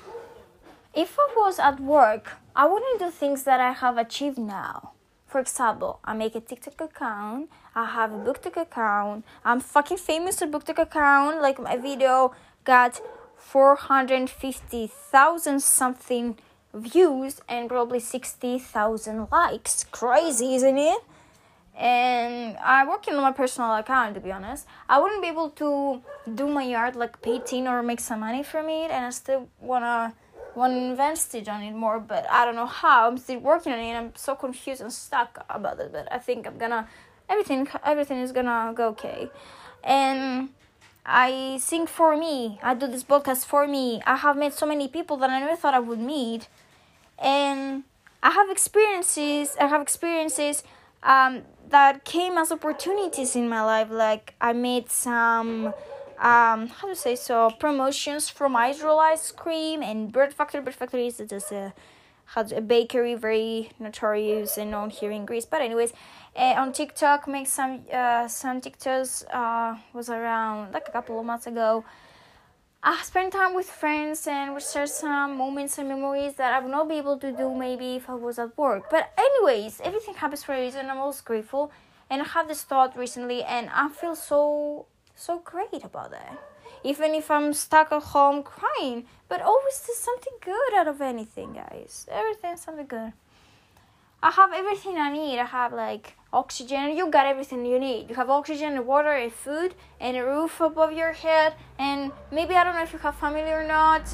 [0.96, 4.94] if I was at work, I wouldn't do things that I have achieved now.
[5.26, 10.42] For example, I make a TikTok account, I have a BookTok account, I'm fucking famous
[10.42, 12.34] at BookTok account, like my video
[12.64, 13.02] got
[13.48, 16.38] 450,000 something
[16.74, 19.86] views and probably 60,000 likes.
[19.86, 21.02] Crazy, isn't it?
[21.74, 24.68] And I'm working on my personal account to be honest.
[24.90, 26.02] I wouldn't be able to
[26.36, 30.14] do my art like painting or make some money from it, and I still wanna
[30.54, 33.08] want to invest it on it more, but I don't know how.
[33.08, 33.96] I'm still working on it.
[33.96, 36.90] I'm so confused and stuck about it, but I think I'm gonna
[37.30, 39.30] everything everything is gonna go okay.
[39.84, 40.50] And
[41.08, 42.60] I sing for me.
[42.62, 44.02] I do this podcast for me.
[44.06, 46.50] I have met so many people that I never thought I would meet,
[47.18, 47.84] and
[48.22, 49.56] I have experiences.
[49.60, 50.64] I have experiences
[51.04, 53.88] um, that came as opportunities in my life.
[53.90, 55.74] Like I made some
[56.20, 60.62] um, how to say so promotions from Israel ice cream and Bird Factory.
[60.62, 61.74] Bird Factory is just a
[62.36, 65.46] a bakery very notorious and known here in Greece.
[65.46, 65.94] But anyways,
[66.36, 71.26] uh, on TikTok, make some uh, some TikToks uh, was around like a couple of
[71.26, 71.84] months ago.
[72.84, 76.72] I spent time with friends and we shared some moments and memories that I would
[76.72, 78.90] not be able to do maybe if I was at work.
[78.92, 80.90] But anyways, everything happens for a reason.
[80.90, 81.72] I'm always grateful,
[82.10, 84.86] and I had this thought recently, and I feel so
[85.16, 86.38] so great about that.
[86.92, 88.98] Even if I'm stuck at home crying,
[89.30, 92.08] but always there's something good out of anything, guys.
[92.10, 93.12] Everything's something good.
[94.24, 95.38] I have everything I need.
[95.38, 96.96] I have like oxygen.
[96.98, 98.10] You got everything you need.
[98.10, 101.56] You have oxygen, and water, and food, and a roof above your head.
[101.78, 102.00] And
[102.32, 104.06] maybe I don't know if you have family or not,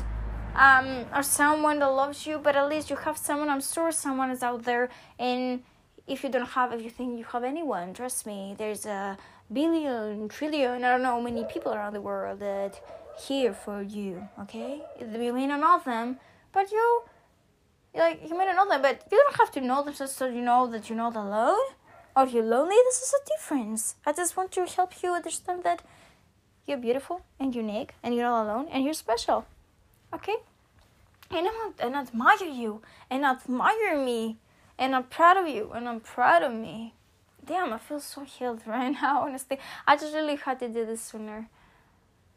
[0.56, 3.50] um, or someone that loves you, but at least you have someone.
[3.50, 4.90] I'm sure someone is out there.
[5.20, 5.64] And
[6.08, 7.94] if you don't have everything, you have anyone.
[7.94, 8.56] Trust me.
[8.58, 9.18] There's a
[9.52, 12.80] billion, trillion, I don't know, how many people around the world that
[13.28, 14.28] here for you.
[14.42, 16.20] Okay, you may not know them,
[16.52, 17.04] but you
[17.96, 20.28] like you may not know them, but you don't have to know them just so
[20.28, 21.66] you know that you're not alone
[22.16, 22.76] or you're lonely.
[22.86, 23.96] This is a difference.
[24.06, 25.84] I just want to help you understand that
[26.66, 29.46] you're beautiful and unique and you're not alone and you're special.
[30.14, 30.36] Okay?
[31.30, 34.38] And I'm and I admire you and I admire me
[34.78, 36.94] and I'm proud of you and I'm proud of me
[37.46, 39.60] damn, I feel so healed right now, honestly.
[39.88, 41.50] I just really had to do this sooner.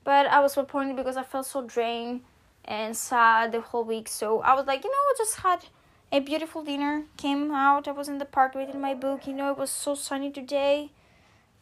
[0.05, 2.23] But I was disappointed because I felt so drained
[2.65, 4.09] and sad the whole week.
[4.09, 5.65] So I was like, you know, I just had
[6.13, 9.51] a beautiful dinner, came out, I was in the park reading my book, you know,
[9.51, 10.91] it was so sunny today.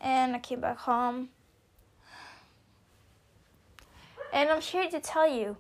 [0.00, 1.30] And I came back home.
[4.33, 5.57] And I'm here to tell you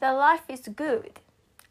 [0.00, 1.20] that life is good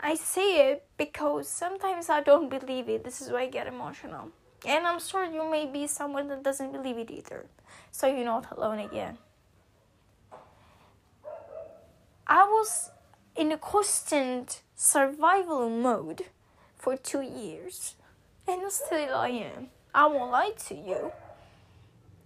[0.05, 3.05] I say it because sometimes I don't believe it.
[3.05, 4.31] This is why I get emotional.
[4.65, 7.45] And I'm sure you may be someone that doesn't believe it either.
[7.91, 9.17] So you're not alone again.
[12.27, 12.91] I was
[13.37, 16.25] in a constant survival mode
[16.75, 17.95] for two years.
[18.45, 19.67] And still I am.
[19.95, 21.13] I won't lie to you.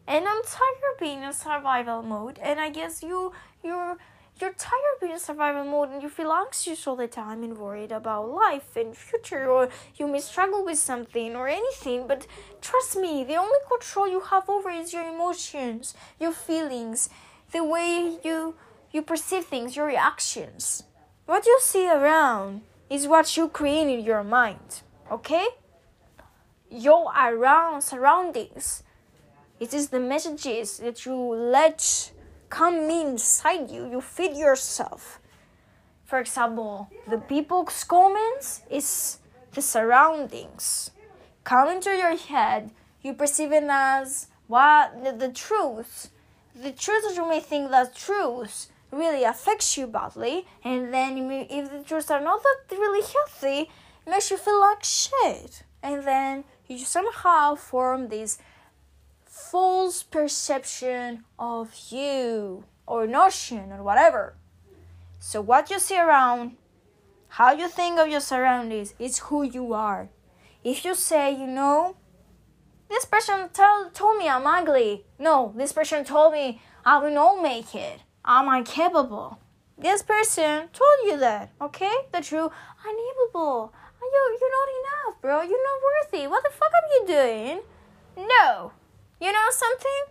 [0.08, 2.40] And I'm tired of being in survival mode.
[2.42, 3.98] And I guess you you're
[4.40, 7.58] you're tired of being in survival mode and you feel anxious all the time and
[7.58, 12.28] worried about life and future or you may struggle with something or anything but
[12.62, 17.10] trust me the only control you have over is your emotions your feelings
[17.52, 18.56] the way you
[18.92, 20.84] you perceive things your reactions.
[21.26, 25.48] What you see around is what you create in your mind okay?
[26.70, 28.84] Your around surroundings.
[29.60, 32.12] It is the messages that you let
[32.50, 35.20] come inside you, you feed yourself.
[36.06, 39.20] For example, the people's comments is
[39.52, 40.92] the surroundings.
[41.44, 46.10] Come into your head, you perceive it as what the, the truth.
[46.56, 51.18] The truth that you may think that truth really affects you badly, and then
[51.50, 53.70] if the truths are not that really healthy,
[54.06, 55.64] it makes you feel like shit.
[55.84, 58.40] And then you somehow form this
[59.52, 64.36] false perception of you or notion or whatever.
[65.20, 66.58] So, what you see around,
[67.30, 70.10] how you think of your surroundings, is who you are.
[70.64, 71.96] If you say, you know,
[72.90, 75.06] this person tell, told me I'm ugly.
[75.20, 78.02] No, this person told me I will not make it.
[78.24, 79.40] I'm incapable.
[79.78, 81.94] This person told you that, okay?
[82.12, 83.74] That you incapable.
[84.02, 85.42] You, you're not enough, bro.
[85.42, 86.28] You're not worthy.
[86.28, 87.62] What the fuck are you doing?
[88.18, 88.72] No,
[89.20, 90.04] you know something?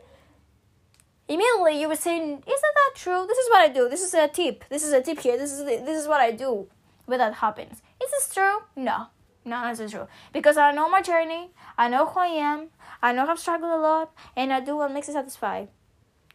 [1.28, 3.26] Immediately you would say, "Isn't that true?
[3.26, 3.88] This is what I do.
[3.88, 4.64] This is a tip.
[4.68, 5.36] This is a tip here.
[5.36, 6.68] This is this is what I do."
[7.06, 8.64] When that happens, is this true?
[8.74, 9.06] No,
[9.44, 10.08] no, this is true.
[10.32, 11.52] Because I know my journey.
[11.78, 12.70] I know who I am.
[13.00, 15.68] I know I've struggled a lot, and I do what makes me satisfied.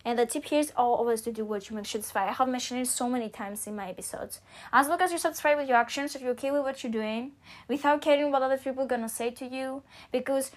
[0.03, 2.29] And the tip here is always to do what you make satisfied.
[2.29, 4.39] I have mentioned it so many times in my episodes.
[4.73, 7.33] As long as you're satisfied with your actions, if you're okay with what you're doing,
[7.67, 10.51] without caring what other people are gonna say to you, because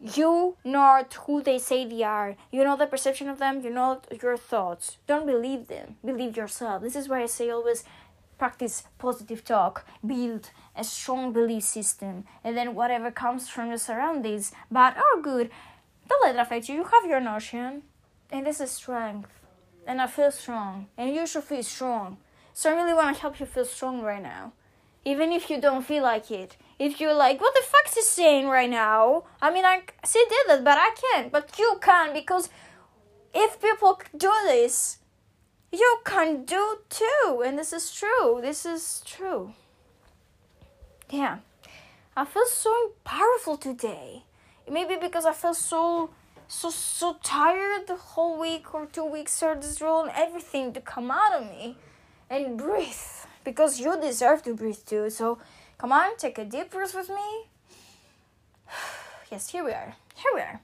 [0.00, 2.36] you not who they say they are.
[2.50, 4.98] You know the perception of them, you know your thoughts.
[5.06, 5.96] Don't believe them.
[6.04, 6.82] Believe yourself.
[6.82, 7.84] This is why I say always
[8.38, 14.52] practice positive talk, build a strong belief system, and then whatever comes from your surroundings,
[14.70, 15.50] bad or good,
[16.08, 16.76] don't let it affect you.
[16.76, 17.82] You have your notion,
[18.30, 19.30] and this is strength.
[19.86, 22.18] And I feel strong, and you should feel strong.
[22.52, 24.52] So I really want to help you feel strong right now,
[25.06, 26.56] even if you don't feel like it.
[26.80, 29.22] If you're like, what the fuck's he saying right now?
[29.40, 31.30] I mean, I she did it, but I can't.
[31.30, 32.50] But you can because
[33.32, 34.98] if people do this,
[35.70, 37.42] you can do too.
[37.46, 38.40] And this is true.
[38.42, 39.52] This is true.
[41.08, 41.38] Yeah.
[42.16, 44.24] I feel so powerful today.
[44.68, 46.10] Maybe because I feel so
[46.48, 50.80] so so tired the whole week or two weeks or this role and everything to
[50.80, 51.76] come out of me
[52.28, 53.06] and breathe.
[53.46, 55.08] Because you deserve to breathe too.
[55.08, 55.38] So
[55.78, 57.46] come on, take a deep breath with me.
[59.30, 59.94] yes, here we are.
[60.16, 60.60] Here we are.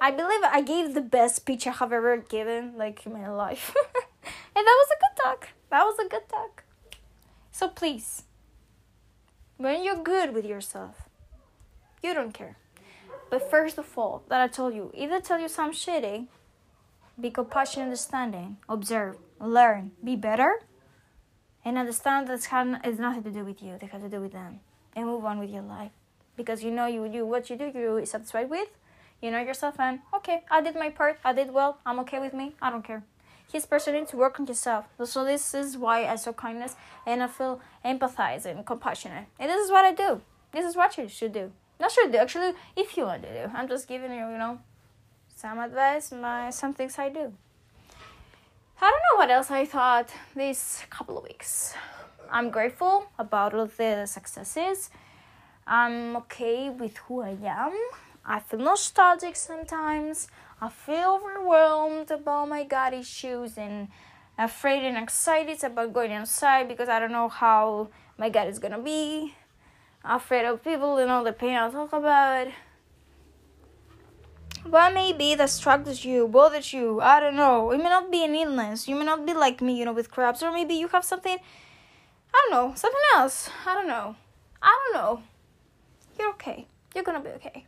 [0.00, 3.72] I believe I gave the best speech I have ever given, like in my life.
[3.94, 5.48] and that was a good talk.
[5.70, 6.64] That was a good talk.
[7.52, 8.24] So please,
[9.56, 11.08] when you're good with yourself,
[12.02, 12.56] you don't care.
[13.30, 16.26] But first of all, that I told you, either tell you some shitty,
[17.20, 20.62] be compassionate, understanding, observe, learn, be better,
[21.66, 23.76] and understand that it's nothing to do with you.
[23.78, 24.60] They have to do with them,
[24.94, 25.90] and move on with your life.
[26.36, 27.72] Because you know you do what you do.
[27.74, 28.68] You're satisfied with.
[29.20, 32.34] You know yourself and okay i did my part i did well i'm okay with
[32.34, 33.02] me i don't care.
[33.50, 34.84] His person needs to work on yourself.
[35.04, 36.76] So this is why i show kindness
[37.06, 39.26] and i feel empathize and compassionate.
[39.40, 40.20] And this is what i do.
[40.52, 41.50] This is what you should do.
[41.80, 43.52] Not should do actually if you want to do.
[43.54, 44.60] I'm just giving you you know
[45.34, 47.32] some advice my some things i do
[48.80, 51.74] i don't know what else i thought these couple of weeks
[52.30, 54.90] i'm grateful about all the successes
[55.66, 57.72] i'm okay with who i am
[58.28, 60.26] I feel nostalgic sometimes.
[60.60, 63.86] I feel overwhelmed about my God issues and
[64.36, 68.80] afraid and excited about going outside because I don't know how my God is gonna
[68.80, 69.34] be.
[70.04, 72.48] Afraid of people and all the pain I talk about.
[74.68, 77.70] What may be that struggles you, bothers you, I don't know.
[77.70, 78.88] It may not be an illness.
[78.88, 81.38] You may not be like me, you know, with crabs, or maybe you have something,
[82.34, 83.48] I don't know, something else.
[83.64, 84.16] I don't know.
[84.60, 85.22] I don't know.
[86.18, 86.66] You're okay.
[86.94, 87.64] You're gonna be okay.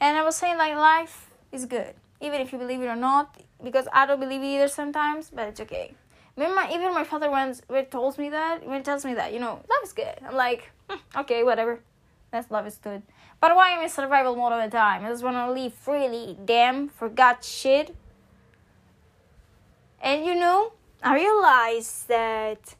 [0.00, 3.36] And I was saying like life is good, even if you believe it or not,
[3.62, 5.94] because I don't believe it either sometimes, but it's okay.
[6.36, 9.38] Even my even my father once told me that when he tells me that you
[9.38, 10.18] know life is good.
[10.26, 11.80] I'm like hm, okay whatever,
[12.32, 13.02] that's love is good.
[13.40, 15.04] But why am in survival mode all the time?
[15.04, 16.36] I just want to live freely.
[16.44, 17.94] Damn, forgot shit.
[20.02, 20.72] And you know,
[21.02, 22.74] I realized that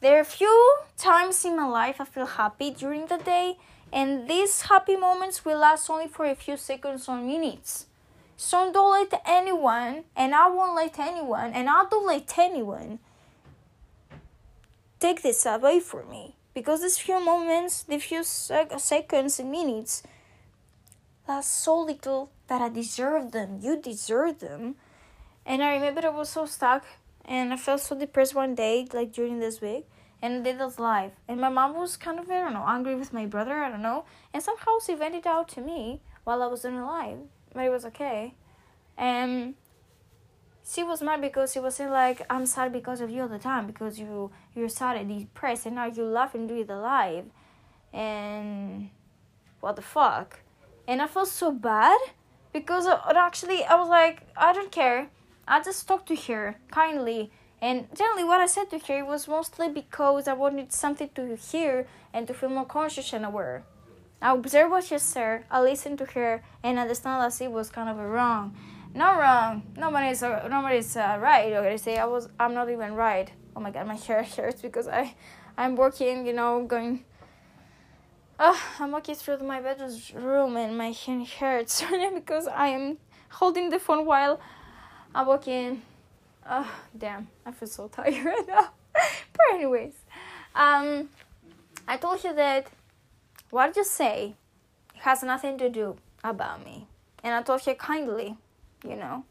[0.00, 3.56] there are few times in my life I feel happy during the day
[3.92, 7.86] and these happy moments will last only for a few seconds or minutes.
[8.36, 12.98] So don't let anyone, and I won't let anyone, and I don't let anyone
[14.98, 16.36] take this away from me.
[16.54, 20.02] Because these few moments, the few sec- seconds and minutes,
[21.28, 23.60] last so little that I deserve them.
[23.62, 24.76] You deserve them.
[25.46, 26.84] And I remember I was so stuck
[27.24, 29.86] and I felt so depressed one day, like during this week
[30.22, 31.12] and did this live.
[31.28, 33.82] And my mom was kind of, I don't know, angry with my brother, I don't
[33.82, 34.04] know.
[34.32, 37.18] And somehow she vented out to me while I was doing live.
[37.54, 38.34] But it was okay.
[38.96, 39.54] And
[40.72, 43.38] she was mad because she was saying like, I'm sad because of you all the
[43.38, 47.26] time, because you you're sad and depressed and now you laugh and do the live.
[47.92, 48.90] And
[49.60, 50.40] what the fuck?
[50.86, 51.98] And I felt so bad
[52.52, 55.08] because uh, actually I was like, I don't care.
[55.46, 57.30] I just talked to her kindly
[57.62, 61.86] and generally, what I said to her was mostly because I wanted something to hear
[62.12, 63.64] and to feel more conscious and aware.
[64.22, 67.88] I observed what she said, I listened to her, and understand that she was kind
[67.88, 68.56] of wrong.
[68.94, 69.62] Not wrong.
[69.76, 71.52] Nobody's nobody's uh, right.
[71.52, 72.28] Okay, say I was.
[72.38, 73.30] I'm not even right.
[73.54, 75.14] Oh my god, my hair hurts because I,
[75.56, 76.26] I'm working.
[76.26, 77.04] You know, going.
[78.38, 81.82] Uh, I'm walking through my bedroom room and my hand hurts
[82.14, 82.96] because I am
[83.28, 84.40] holding the phone while
[85.14, 85.82] I'm walking
[86.48, 87.28] Oh, damn.
[87.44, 88.70] I feel so tired right now.
[88.92, 89.94] but, anyways,
[90.54, 91.08] um,
[91.86, 92.66] I told you that
[93.50, 94.34] what you say
[94.98, 96.86] has nothing to do about me.
[97.22, 98.36] And I told you kindly,
[98.84, 99.24] you know.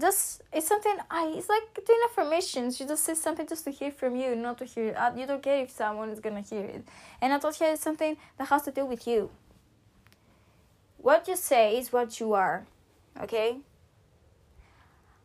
[0.00, 2.78] Just it's something I it's like doing affirmations.
[2.78, 4.94] You just say something just to hear from you, not to hear.
[4.96, 6.84] Uh, you don't care if someone is gonna hear it.
[7.20, 9.30] And I told you it's something that has to do with you.
[10.98, 12.66] What you say is what you are,
[13.20, 13.58] okay?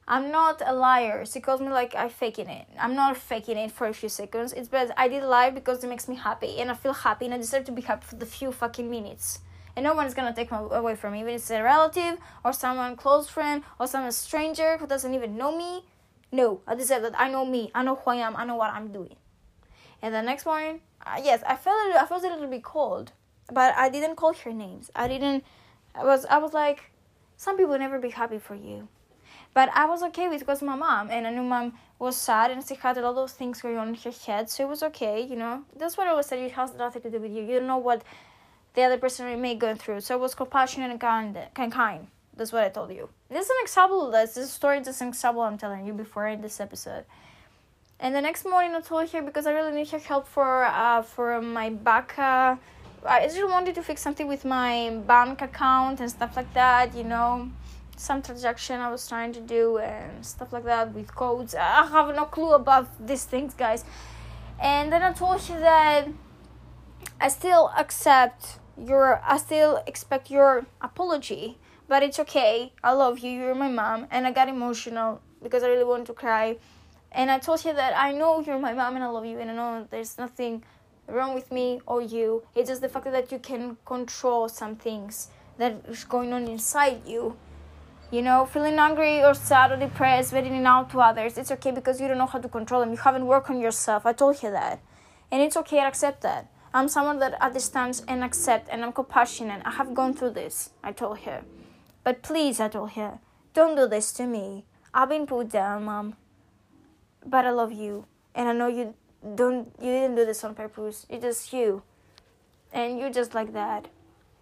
[0.08, 1.26] I'm not a liar.
[1.26, 2.68] She calls me like I'm faking it.
[2.80, 4.54] I'm not faking it for a few seconds.
[4.54, 7.34] It's because I did lie because it makes me happy and I feel happy and
[7.34, 9.40] I deserve to be happy for the few fucking minutes.
[9.76, 12.54] And no one's gonna take me away from me, even if it's a relative or
[12.54, 15.84] someone close friend or some stranger who doesn't even know me.
[16.32, 17.20] No, I deserve that.
[17.20, 17.72] I know me.
[17.76, 18.36] I know who I am.
[18.36, 19.16] I know what I'm doing.
[20.02, 22.64] And the next morning, uh, yes, I felt a little, I felt a little bit
[22.64, 23.12] cold,
[23.52, 24.92] but I didn't call her names.
[24.96, 25.44] I didn't.
[25.94, 26.92] I was I was like,
[27.38, 28.88] some people never be happy for you,
[29.54, 32.66] but I was okay with because my mom and I knew mom was sad and
[32.68, 35.22] she had a lot of things going on in her head, so it was okay.
[35.22, 36.46] You know, that's what I was saying.
[36.46, 37.44] It has nothing to do with you.
[37.44, 38.04] You don't know what
[38.76, 40.02] the other person may go through.
[40.02, 41.38] So it was compassionate and kind,
[41.72, 42.08] kind.
[42.36, 43.10] That's what I told you.
[43.30, 44.12] This is an example.
[44.12, 44.80] This is a story.
[44.80, 47.06] This is an example I'm telling you before in this episode.
[48.00, 51.02] And the next morning I told her because I really need her help for uh
[51.02, 52.20] for my back.
[52.20, 52.58] Uh,
[53.06, 56.94] I just wanted to fix something with my bank account and stuff like that.
[56.94, 57.50] You know,
[57.96, 61.56] some transaction I was trying to do and stuff like that with codes.
[61.56, 63.86] I have no clue about these things, guys.
[64.60, 66.08] And then I told her that
[67.20, 69.22] I still accept your.
[69.26, 71.58] I still expect your apology,
[71.88, 72.74] but it's okay.
[72.84, 73.32] I love you.
[73.32, 76.58] You're my mom, and I got emotional because I really wanted to cry
[77.16, 79.50] and I told her that I know you're my mom and I love you and
[79.50, 80.64] I know there's nothing
[81.08, 82.44] wrong with me or you.
[82.54, 87.08] It's just the fact that you can control some things that is going on inside
[87.08, 87.38] you.
[88.12, 91.38] You know, feeling angry or sad or depressed, letting it out to others.
[91.38, 92.92] It's okay because you don't know how to control them.
[92.92, 94.06] You haven't worked on yourself.
[94.06, 94.82] I told her that.
[95.32, 96.52] And it's okay, I accept that.
[96.76, 99.62] I'm someone that understands and accepts, and I'm compassionate.
[99.66, 101.44] I have gone through this, I told her.
[102.04, 103.20] But please, I told her,
[103.54, 104.66] don't do this to me.
[104.94, 106.16] I've been put down, mom
[107.26, 108.06] but I love you,
[108.36, 108.94] and I know you
[109.36, 111.06] don't you didn't do this on purpose.
[111.10, 111.82] It's just you,
[112.72, 113.88] and you're just like that.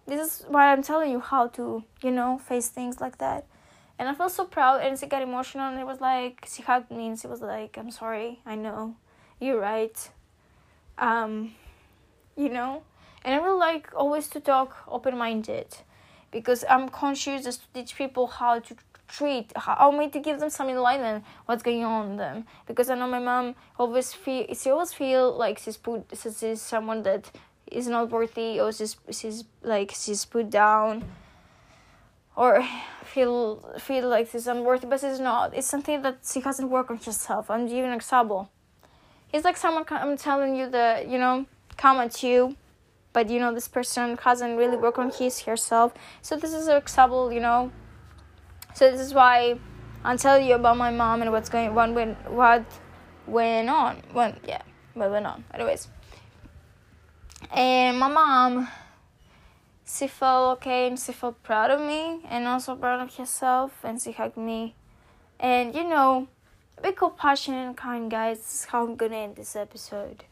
[0.06, 3.46] This is why I'm telling you how to, you know, face things like that.
[3.98, 6.90] And I felt so proud, and she got emotional, and it was like she hugged
[6.90, 8.96] me, and she was like, "I'm sorry, I know,
[9.40, 9.96] you're right."
[10.98, 11.54] Um,
[12.36, 12.82] you know,
[13.24, 15.76] and I really like always to talk open minded,
[16.30, 18.76] because I'm conscious just to teach people how to
[19.06, 22.46] treat how me to give them some enlightenment what's going on in them.
[22.66, 27.02] Because i know my mom always feel she always feel like she's put she's someone
[27.02, 27.30] that
[27.70, 31.04] is not worthy or she's she's like she's put down
[32.36, 32.66] or
[33.04, 35.54] feel feel like she's unworthy but she's not.
[35.54, 37.50] It's something that she hasn't worked on herself.
[37.50, 38.50] I'm giving an example.
[39.32, 41.46] It's like someone i'm telling you that you know
[41.76, 42.56] come at you
[43.12, 47.32] but you know this person hasn't really worked on his herself so this is example
[47.32, 47.70] you know
[48.74, 49.56] so this is why
[50.04, 52.64] I'll tell you about my mom and what's going on when what
[53.26, 54.02] went on.
[54.12, 54.62] When yeah,
[54.92, 55.44] what went on.
[55.54, 55.88] Anyways.
[57.50, 58.68] And my mom
[59.86, 64.02] she felt okay and she felt proud of me and also proud of herself and
[64.02, 64.74] she hugged me.
[65.38, 66.28] And you know,
[66.82, 68.38] be compassionate and kind guys.
[68.38, 70.24] This is how I'm gonna end this episode.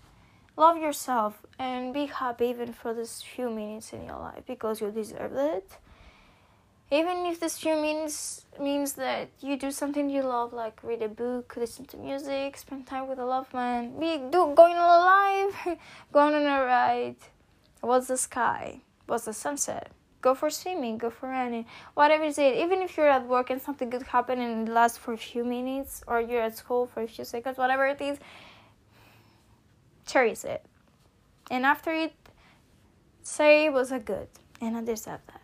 [0.57, 4.91] Love yourself and be happy even for this few minutes in your life because you
[4.91, 5.79] deserve it
[6.93, 11.09] even if this few means means that you do something you love, like read a
[11.09, 15.01] book, listen to music, spend time with a loved one, be do going on a
[15.13, 15.79] live,
[16.13, 17.17] going on a ride,
[17.81, 19.91] what's the sky, what's the sunset,
[20.21, 22.39] go for swimming, go for running, whatever it is.
[22.39, 25.45] Even if you're at work and something good happen and it lasts for a few
[25.47, 28.19] minutes, or you're at school for a few seconds, whatever it is,
[30.07, 30.65] cherish it.
[31.51, 32.15] And after it,
[33.23, 34.29] say it was a good,
[34.61, 35.41] and I deserve that.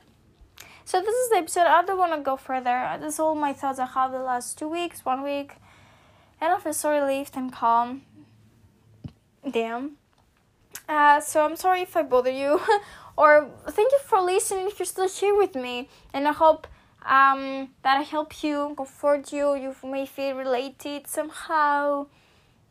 [0.84, 1.66] So this is the episode.
[1.66, 2.96] I don't want to go further.
[3.00, 5.56] This is all my thoughts I have the last two weeks, one week,
[6.40, 8.02] and I feel so relieved and calm.
[9.50, 9.98] Damn.
[10.88, 12.61] Uh, so I'm sorry if I bother you,
[13.16, 16.66] or thank you for listening if you're still here with me, and I hope
[17.04, 19.54] um, that I help you, comfort you.
[19.56, 22.06] You may feel related somehow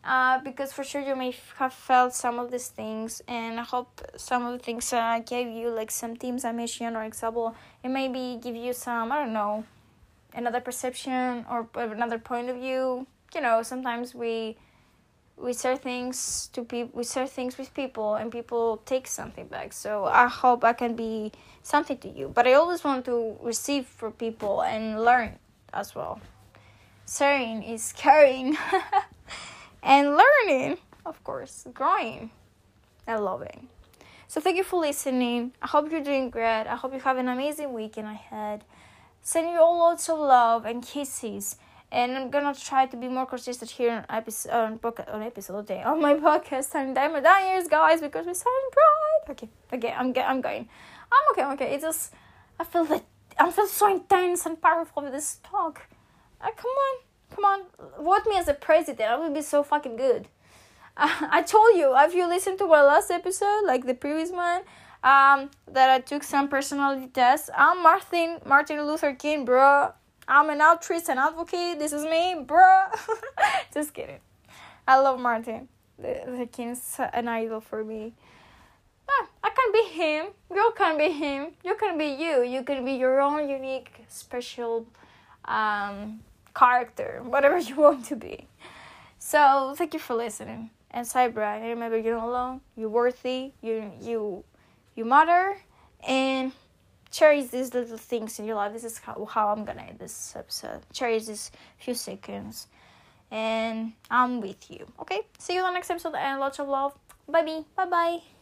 [0.04, 4.02] uh, because for sure you may have felt some of these things and i hope
[4.16, 7.56] some of the things i gave you like some themes i mentioned or example.
[7.84, 9.66] It maybe give you some i don't know
[10.34, 13.08] another perception or another point of view.
[13.36, 14.58] You know sometimes we
[15.36, 19.74] we share things to people we share things with people and people take something back.
[19.74, 21.32] So i hope i can be
[21.64, 22.32] something to you.
[22.34, 25.39] But i always want to receive for people and learn
[25.74, 26.22] as well.
[27.10, 28.58] Sharing is caring
[29.84, 32.32] and learning, of course, growing
[33.05, 33.69] and loving.
[34.28, 35.53] So thank you for listening.
[35.61, 36.67] I hope you're doing great.
[36.67, 38.65] I hope you have an amazing weekend ahead.
[39.21, 41.55] Send you all lots of love and kisses.
[41.89, 45.67] And I'm gonna try to be more consistent here on episode on, podcast, on episode
[45.67, 49.32] day on my podcast and Diamond Dyers, guys, because we're starting bright.
[49.32, 50.67] Okay, okay, I'm I'm going.
[51.09, 51.73] I'm okay, I'm okay.
[51.73, 52.13] It's just
[52.59, 53.05] I feel that
[53.39, 55.88] I feel so intense and powerful with this talk.
[56.41, 56.95] Uh, come on,
[57.34, 57.61] Come on,
[58.03, 59.09] vote me as a president.
[59.09, 60.28] I would be so fucking good.
[60.95, 64.61] Uh, I told you, if you listened to my last episode, like the previous one,
[65.03, 67.49] um, that I took some personality tests.
[67.55, 69.93] I'm Martin Martin Luther King, bro.
[70.28, 71.80] I'm an actress and advocate.
[71.80, 72.89] This is me, bruh.
[73.73, 74.19] Just kidding.
[74.88, 75.69] I love Martin.
[75.97, 78.13] The, the king's an idol for me.
[79.09, 80.28] Ah, I can be him.
[80.53, 81.53] You can be him.
[81.63, 82.43] You can be you.
[82.43, 84.86] You can be your own unique, special
[85.45, 86.19] um,
[86.58, 88.47] character, whatever you want to be.
[89.20, 90.72] So thank you for listening.
[90.91, 92.62] And Cybra, and remember you're not alone.
[92.76, 93.51] You're worthy.
[93.62, 94.43] You you
[94.95, 95.58] you matter.
[96.08, 96.51] And
[97.12, 98.74] cherish these little things in your life.
[98.74, 100.82] This is how, how I'm gonna end this episode.
[100.93, 102.68] Cherish these few seconds.
[103.30, 104.88] And I'm with you.
[105.01, 105.22] Okay?
[105.38, 106.93] See you in the next episode and lots of love.
[107.28, 107.64] Bye bye.
[107.76, 108.36] Bye bye.